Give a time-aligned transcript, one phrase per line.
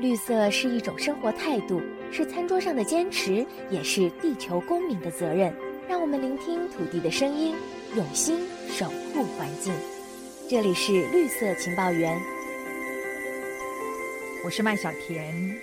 [0.00, 5.54] 绿色是一种生活态度，是餐桌上的坚持，也是地球公民的责任。
[5.86, 7.54] 让我们聆听土地的声音，
[7.94, 9.74] 用心守护环境。
[10.48, 12.18] 这里是绿色情报员，
[14.42, 15.54] 我是麦小甜。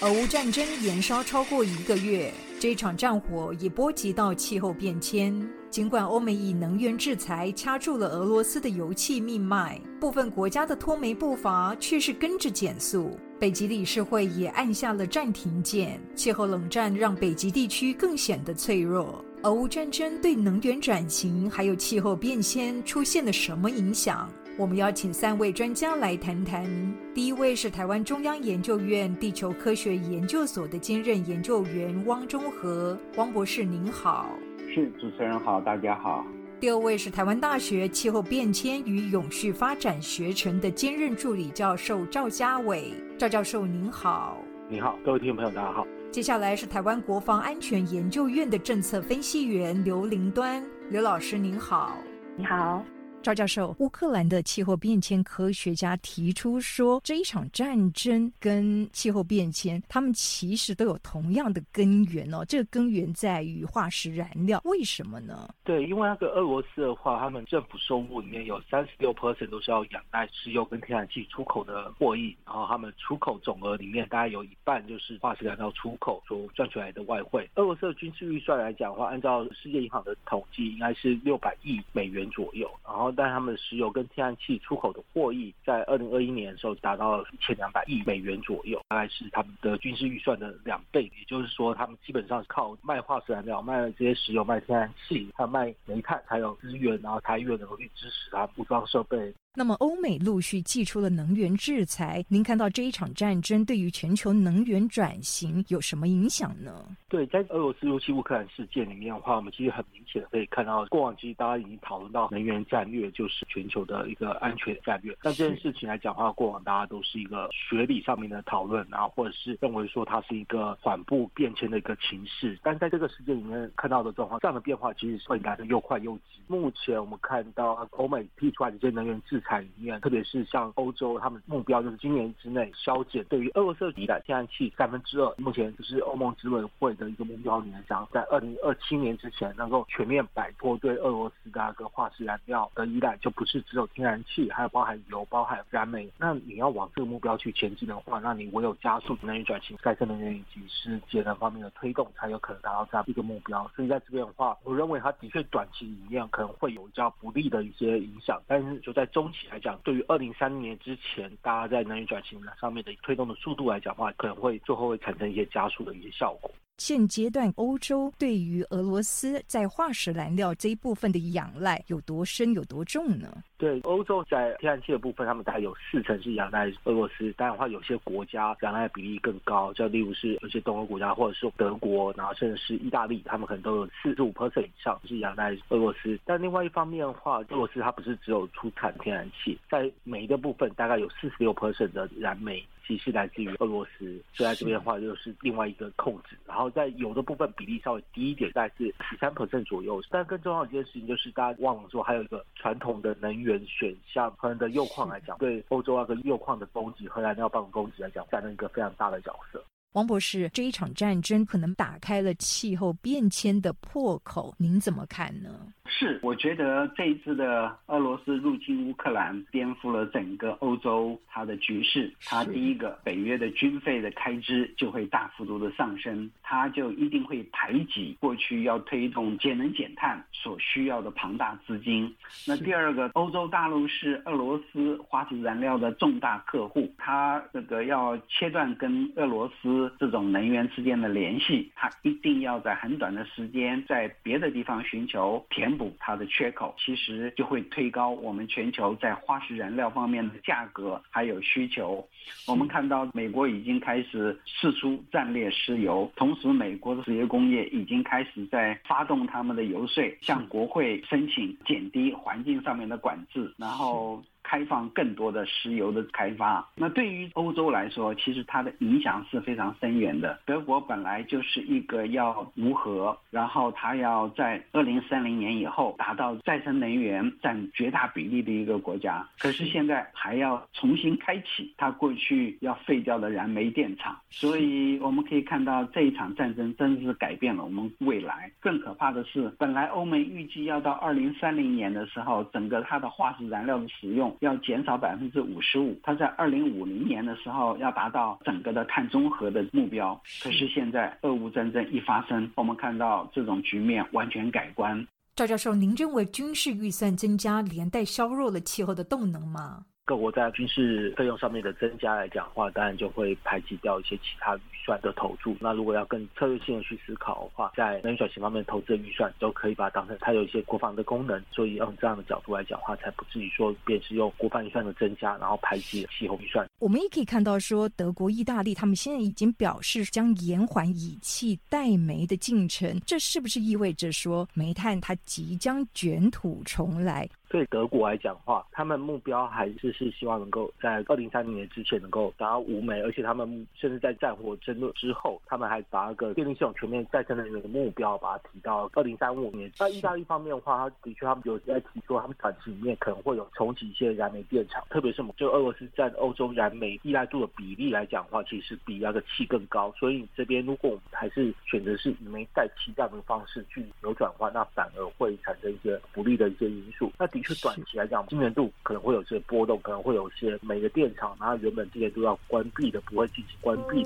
[0.00, 2.32] 俄乌战争延烧超过一个月。
[2.58, 5.48] 这场战火已波及到气候变迁。
[5.74, 13.18] 尽管欧美以能源制裁掐住了俄罗斯的油气命脉，部分国家的脱煤步伐却是跟着减速。
[13.40, 16.00] 北极理事会也按下了暂停键。
[16.14, 19.24] 气候冷战让北极地区更显得脆弱。
[19.42, 24.30] 俄乌战争对能源转型还有气候变迁出现了什么影响？
[24.56, 26.64] 我们邀请三位专家来谈谈。
[27.12, 34.30] 第一位是台湾中央研究院地球科学研究所的兼任研究员汪中和，汪博士您好。
[34.74, 36.26] 是主持人好，大家好。
[36.58, 44.36] 第二位是台湾大学气候变迁与永续发展学程的兼任助理教授赵家伟，赵教授您好。
[44.68, 45.86] 你好，各位听众朋友大家好。
[46.10, 50.60] 接下来是台湾国防安全研究院的政策分析员刘林端，
[50.90, 51.96] 刘老师您好。
[52.36, 52.84] 你好。
[53.24, 62.44] 赵教授，乌克兰的气候变迁科学家提出说，这一场战争跟气候变迁，他们其实都有同样的根源哦。
[62.46, 65.48] 这个根源在于化石燃料，为什么呢？
[65.64, 77.48] 对，因为那个俄罗斯的话，他们政府收入里面有三十六 percent 都是要仰赖石油跟天然气出口的获益，然后他们出口总额里面大概有一半就是化石燃料出口所赚出来的外汇。
[77.54, 83.13] 俄罗斯的军事预算来讲的话，按照世界银行的统计，应该是六百亿美元左右，然后。
[83.14, 91.04] 但他们石油跟天然气出口的获益，在二零二一年的时候达到了一千两百亿美元左右，大概是他们的军事预算的两倍。
[91.04, 99.34] 也就是说，他们基本上是靠卖化石燃料、卖这些石油、卖天然气，还有卖煤炭，还有资源，然后才越能够去支持他武装设备。
[99.56, 106.84] 那么，欧美陆续寄出了能源制裁，您看到这一场战争对于全球能源转型有什么影响呢？
[107.08, 115.16] 对，在俄罗斯入侵乌克兰事件里面的话，我们其实很明显的可以看到，过往其实大家已经讨论到能源战略就是全球的一个安全战略。
[115.22, 122.58] 但这件事情来讲的话，过往大家都是一个学理上面的讨论，然后或者是认为说它是一个缓步变迁的一个情势。
[122.64, 126.42] 但在这个事件里面看到的状况，这样的变化其实是会来的又快又急。
[126.48, 135.32] 目前我们看到欧美提出来的这些能源制产里面，特别是像欧洲，他们目标就是今年之内削减对于俄罗斯的依赖天然气三分之二。
[135.38, 146.10] 目前就是欧盟执委会的一个目标，里面讲在二零二七年之前能够全面摆脱对俄罗斯的那个化石燃料的依赖，就不是只有天然气，还有包含油、包含燃煤。
[146.18, 153.70] 那你要往这个目标去前进的话，那你唯有加速能源转型、再生能源以及是节能方面的推动，才有可能达到这样一个目标。
[153.74, 166.50] 所以在这边的话，我认为它的确短期里面可能会有比较不利的一些影响，但是就在中来讲，对于二零三零年之前，大家在能源转型上面的推动的速度来讲的话，可能会最后会产生一些加速的一些效果。
[166.78, 173.28] 现阶段，欧洲对于俄罗斯在化石燃料这一部分的仰赖有多深、有多重呢？
[173.56, 177.32] 对，欧洲在天然气的部分，他们大概有四成是仰赖俄罗斯。
[177.38, 186.18] 当然的话，有些国家仰赖比例更高，就例如是有些东欧国家，或者是德国，然后甚至是意大利，他们可能都有四十五 percent 以上是仰赖俄罗斯。
[186.24, 192.62] 但另外一方面的话，俄罗斯它不是只有出产天然气，在煤的部分大概有四十六 percent 的燃煤。
[192.86, 196.36] 其实来自于俄罗斯，所以在这边的话就是另外一个控制。
[196.46, 200.02] 然后在油的部分比例稍微低一点，大概是十三 percent 左右。
[200.10, 209.64] 但更重要的一件事情就是，大家忘了说，还有一个传统的能源选项，可能的铀矿来讲，对欧洲那个铀矿的供给和燃料棒的供给来讲，占了一个非常大的角色。
[209.92, 215.68] 王博士，这一场战争可能打开了气候变迁的破口，您怎么看呢？
[215.86, 222.12] 是，我觉得这一次的俄罗斯入侵乌克兰，颠覆了整个欧洲它的局势。
[222.24, 232.12] 它第一个，北约的军费的开支就会大幅度的上升，它就一定会排挤过去要推动节能减碳所需要的庞大资金。
[232.46, 245.83] 那第二个，欧洲大陆是俄罗斯化石燃料的重大客户，它这个要切断跟俄罗斯这种能源之间的联系，它一定要在很短的时间在别的地方寻求填补。
[245.98, 252.06] 它的缺口其实就会推高我们全球在化石燃料方面的价格还有需求。
[252.46, 264.22] 我们看到美国已经开始试出战略石油，同时美国的石油工业已经开始在发动他们的游说，向国会申请减低环境上面的管制，然后。
[264.54, 266.64] 开放更多的石油的开发。
[266.76, 270.38] 那对于欧洲来说，其实它的影响是非常深远的。
[270.46, 284.16] 德国本来就是一个要无核，然后它要在二零三零年以后达到再生能源占绝大比例的一个国家，可是现在还要重新开启它过去要废掉的燃煤电厂。
[284.30, 288.48] 所以我们可以看到这一场战争真的是改变了我们未来。
[288.60, 300.20] 更可怕的是，本来欧盟预计要到二零三零年的时候，整个它的化石燃料的使用要减少百分之五十五，它在二零五零年的时候要达到整个的碳中和的目标。
[300.42, 305.04] 可是现在俄乌战争一发生，我们看到这种局面完全改观。
[305.34, 309.86] 赵教授，您认为军事预算增加连带削弱了气候的动能吗？
[310.06, 315.56] 各国在军事费用上面的增加来讲话，当然就会排挤掉一些其他预算的投注。
[315.60, 321.42] 那如果要更策略性的去思考的话，在能源转型方面投资的预算，都可以把它当成它有一些国防的功能。
[321.50, 326.68] 所以用这样的角度来讲话，才不至于说便是用国防预算的增加，然后排挤气候预算。
[326.78, 337.26] 我们也可以看到说，德国、意大利他们现在已经表示将延缓以气代煤的进程，这是不是意味着说煤炭它即将卷土重来？
[337.54, 349.70] 对德国来讲的话，他们目标还是是希望能够在二零三零年之前能够达到无煤，而且他们甚至在战火争论之后，他们还把那个电力系统全面再生能源的目标把它提到二零三五年。
[349.78, 359.94] 那意大利方面的话，他的确他们有在提出，他们短期里面可能会有重启一些燃煤电厂，特别是就俄罗斯占欧洲燃煤依赖度的比例来讲的话，其实比那个气更高。
[359.96, 367.12] 所以这边如果我们还是选择是以煤代气这样的方式去扭转的话，那反而会产生一些不利的一些因素。
[367.16, 374.02] 那的是短期来讲，今年度可能会有些波动，可能会有些每个电厂，然后原本今年都要关闭的，不会进行关闭。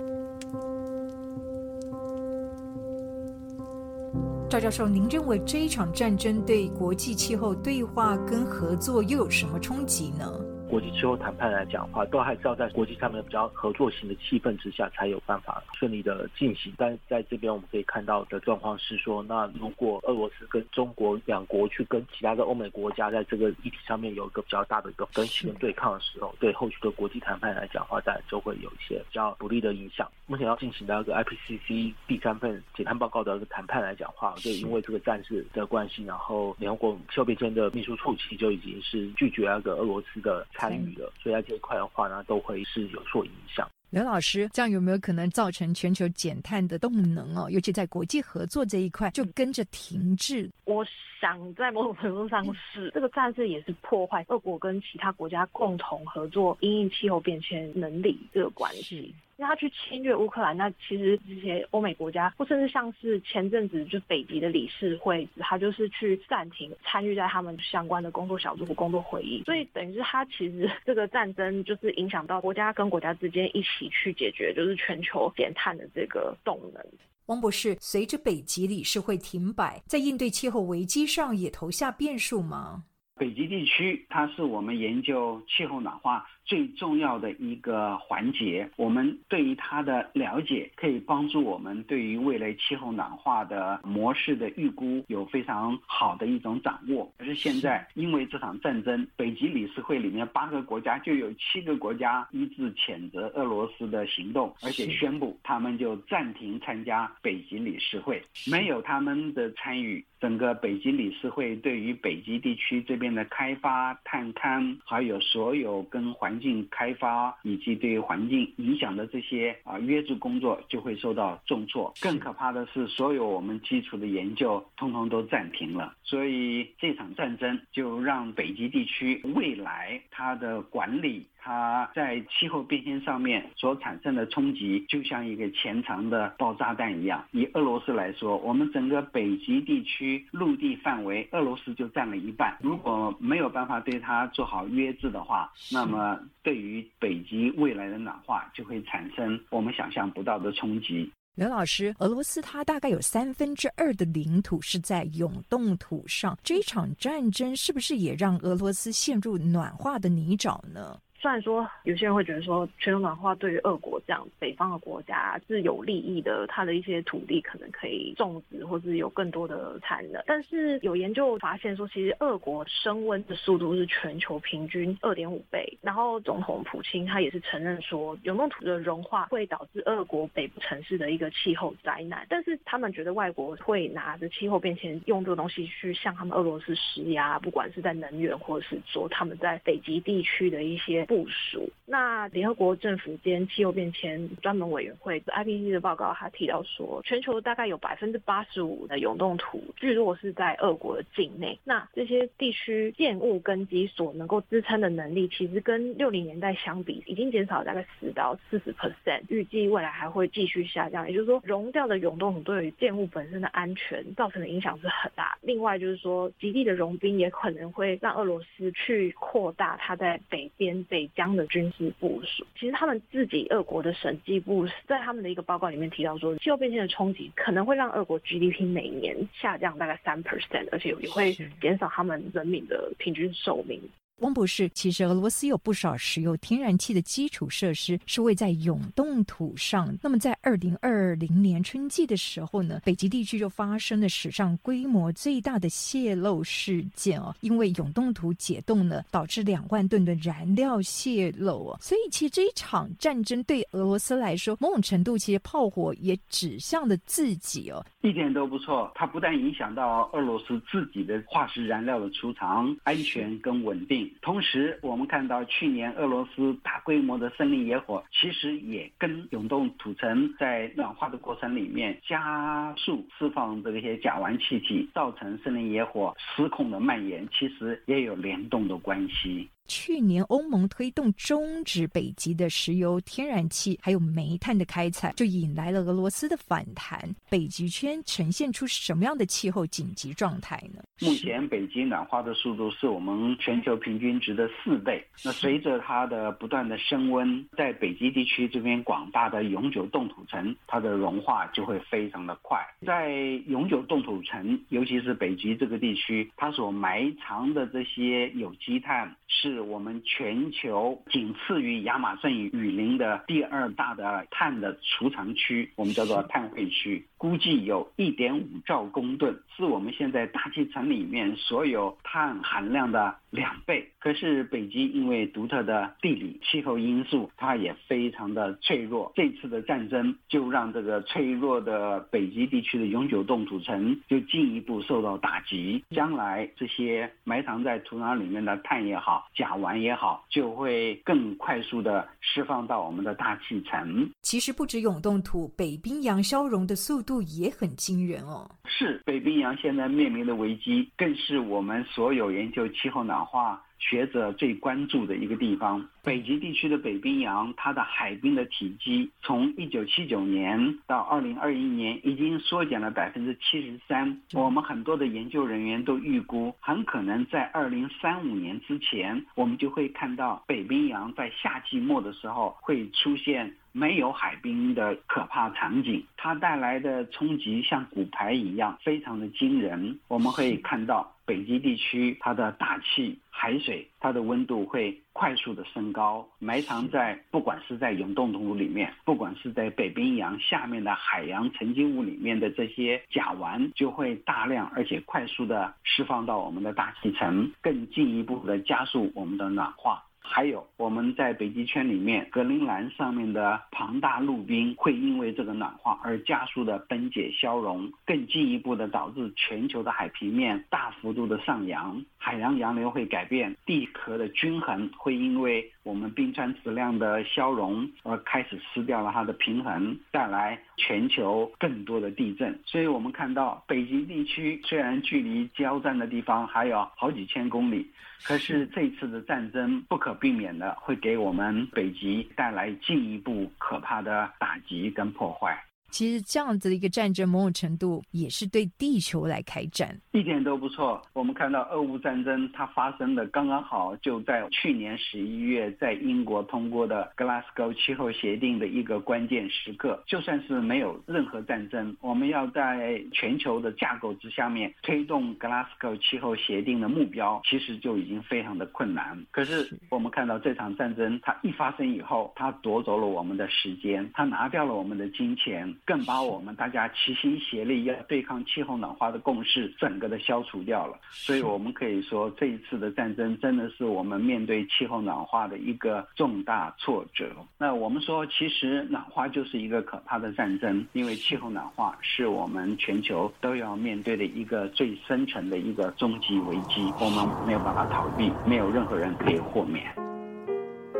[4.50, 10.26] 赵教授，您认为这一场战争对国际气候对话跟合作又有什么冲击呢？
[10.68, 16.72] 国际气候谈判来讲的话，都还是要在国际上面比较合作型的气氛之下，才有办法顺利的进行。
[16.76, 30.06] 但是在这边我们可以看到的状况是说，那如果俄罗斯跟中国两国去跟其他的欧美国家在这个议题上面有一个比较大的一个分歧跟对抗的时候，对后续的国际谈判来讲的话，当然就会有一些比较不利的影响。
[30.28, 40.46] 目前要进行的那个 IPCC 第三份减碳报告的一个谈判来讲话，就因为这个战事的关系，然后联合国气候变迁的秘书处其实就已经是拒绝那个俄罗斯的。
[40.54, 43.68] 参与了，所以在这一块的话呢，都会是有所影响。
[43.90, 47.48] 刘老师，这样有没有可能造成全球减碳的动能哦？
[47.48, 50.50] 尤其在国际合作这一块，就跟着停滞？
[50.64, 50.84] 我
[51.20, 59.14] 想在某种程度上是这个战事也是破坏俄国跟其他国家共同合作因应气候变迁能力这个关系。
[59.38, 76.84] 因为他去侵略乌克兰，那其实这些欧美国家，或甚至像是前阵子就北极的理事会，他就是去暂停参与在他们相关的工作小组和工作会议，所以等于是他其实 这个战争就是影响到国家跟国家之间一起去解决，就是全球减碳的这个动能。
[77.26, 82.82] 汪博士，随着北极理事会停摆，在应对气候危机上也投下变数吗？
[83.18, 86.26] 北极地区，它是我们研究气候暖化。
[86.44, 97.12] 最重要的一个环节，我们对于它的了解，可以帮助我们对于未来气候暖化的模式的预估有非常好的一种掌握。
[97.18, 108.22] 可是现在，因为这场战争，北极理事会里面八个国家就有七个国家一致谴责俄罗斯的行动，而且宣布他们就暂停参加北极理事会。
[108.50, 121.92] 没有他们的参与，整个北极理事会对于北极地区这边的开发、探勘，还有所有跟环境开发以及对环境影响的这些啊约制工作就会受到重挫。
[122.00, 125.94] 更可怕的是，所有我们基础的研究通通都暂停了。
[126.02, 131.26] 所以这场战争就让北极地区未来它的管理。
[131.48, 137.24] 它在气候变迁上面所产生的冲击，就像一个潜藏的爆炸弹一样。
[137.30, 142.54] 以俄罗斯来说，我们整个北极地区陆地范围，俄罗斯就占了一半。
[142.60, 151.10] 如果没有办法对它做好约制的话，那么对于北极未来的暖化就会产生我们想象不到的冲击。
[151.34, 160.98] 刘老师，俄罗斯它大概有三分之二的领土是在永冻土上，这一场战争是不是也让俄罗斯陷入暖化的泥沼呢？
[161.20, 175.76] 虽然说有些人会觉得说全球暖化对于俄国这样北方的国家是有利益的，它的一些土地可能可以种植或者有更多的产能，但是有研究发现说，其实俄国升温的速度是全球平均二点五倍。
[175.82, 191.68] 然后总统普京他也是承认说，永冻土的融化会导致俄国北部城市的一个气候灾难，但是他们觉得外国会拿着气候变迁用这个东西去向他们俄罗斯施压，不管是在能源或者是说他们在北极地区的一些部署。
[191.86, 201.58] 那联合国政府间气候变迁专门委员会 I P C 的报告，他提到说，全球大概有百分之八十五的永冻土聚落是在俄国的境内。
[201.64, 211.08] 那这些地区建物根基所能够支撑的能力，其实跟六零年代相比，已经减少大概十到四十 percent，预计未来还会继续下降。
[211.08, 215.38] 也就是说，融掉的永冻土对于建物本身的安全造成的影响是很大。
[215.40, 222.44] 另外就是说，极地的融冰也可能会让俄罗斯去扩大它在北边这北疆的军事部署。
[222.58, 233.80] 其实他们自己俄国的审计部在他们的一个报告里面提到说，气候变迁的冲击可能会让俄国 GDP 每年下降大概三 percent，而且也会减少他们人民的平均寿命。
[234.20, 239.96] 汪博士，其实俄罗斯有不少石油天然气的基础设施是位在永冻土上。
[240.02, 251.78] 那么，在二零二零年春季的时候呢，北极地区就发生了史上规模最大的泄漏事件哦，因为永冻土解冻呢，导致两万吨的燃料泄漏哦。
[251.80, 257.84] 所以，其实这一场战争对俄罗斯来说，某种程度其实炮火也指向了自己哦。
[258.00, 264.07] 一点都不错，它不但影响到俄罗斯自己的化石燃料的储藏安全跟稳定。
[264.20, 279.48] 同时，我们看到去年俄罗斯大规模的森林野火，其实也跟永冻土层在暖化的过程里面加速释放这些甲烷气体，造成森林野火失控的蔓延，其实也有联动的关系。
[279.68, 286.98] 去年欧盟推动终止北极的石油、天然气还有煤炭的开采，就引来了俄罗斯的反弹。
[287.28, 290.82] 北极圈呈现出什么样的气候紧急状态呢？
[291.02, 295.06] 目前北极暖化的速度是我们全球平均值的四倍。
[295.22, 302.58] 那随着它的不断的升温，在北极地区这边广大的永久冻土层，它的融化就会非常的快。
[302.86, 303.10] 在
[303.46, 309.57] 永久冻土层，尤其是北极这个地区，它所埋藏的这些有机碳是。
[309.60, 323.86] 我们全球仅次于亚马逊雨林的第二大的碳的储藏区，我们叫做碳汇区，估计有一点五兆公吨，是我们现在大气层里面所有碳含量的两倍。
[323.98, 329.12] 可是北极因为独特的地理气候因素，它也非常的脆弱。
[329.16, 335.84] 这次的战争就让这个脆弱的北极地区的永久冻土层就进一步受到打击。
[335.90, 344.08] 将来这些埋藏在土壤里面的碳也好，甲烷也好，就会更快速的释放到我们的大气层。
[344.22, 348.48] 其实不止永冻土，北冰洋消融的速度也很惊人哦。
[348.64, 353.62] 是北冰洋现在面临的危机，更是我们所有研究气候暖化。
[353.80, 364.20] 学者最关注的一个地方，北极地区的北冰洋，它的海冰的体积从一九七九年到二零二一年已经缩减了百分之七十三。
[364.32, 376.04] 我们很多的研究人员都预估，很可能在二零三五年之前，我们就会看到北冰洋在夏季末的时候会出现没有海冰的可怕场景。
[376.16, 379.98] 它带来的冲击像骨牌一样，非常的惊人。
[380.08, 381.14] 我们可以看到。
[381.28, 400.02] 北极地区，它的大气、海水，它的温度会快速的升高，埋藏在不管是在永冻土里面，不管是在北冰洋下面的海洋沉积物里面的这些甲烷，就会大量而且快速的释放到我们的大气层，更进一步的加速我们的暖化。
[400.30, 422.60] 还有我们在北极圈里面，格陵兰上面的庞大陆冰会因为这个暖化而加速的分解消融，更进一步的导致全球的海平面大幅度的上扬，海洋洋流会改变，地壳的均衡会因为我们冰川质量的消融而开始失掉了它的平衡，带来全球更多的地震。
[422.66, 427.90] 所以我们看到北极地区虽然距离交战的地方还有好几千公里。
[428.22, 435.56] 可是这次的战争不可避免的会给我们北极带来进一步可怕的打击跟破坏。
[435.90, 441.00] 其实这样子的一个战争，某种程度也是对地球来开战，一点都不错。
[441.12, 450.02] 我们看到俄乌战争它发生的刚刚好，就在去年十一月，在英国通过的格拉斯哥气候协定的一个关键时刻。
[450.06, 459.18] 就算是没有任何战争，我们要在全球的架构之下面推动格拉斯哥气候协定的目标，其实就已经非常的困难。
[459.30, 465.74] 可是我们看到这场战争，它一发生以后，它夺走了我们的时间，它拿掉了我们的金钱。
[465.88, 477.30] 更把我们大家齐心协力要对抗气候暖化的共识整个的消除掉了，所以我们可以说这一次的战争真的是我们面对气候暖化的一个重大挫折。
[477.56, 490.07] 那我们说，其实暖化就是一个可怕的战争，因为气候暖化是我们全球都要面对的一个最深层的一个终极危机，我们没有办法逃避，没有任何人可以豁免。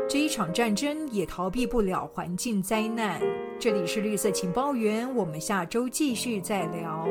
[0.09, 3.21] 这一场战争也逃避不了环境灾难。
[3.59, 7.07] 这里是绿色情报员，我们下周继续再聊。